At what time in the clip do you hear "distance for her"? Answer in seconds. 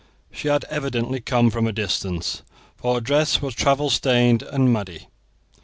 1.71-3.01